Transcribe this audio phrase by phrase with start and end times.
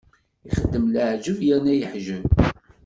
[0.49, 2.25] Ixdem laɛǧeb yerna yeḥjeb.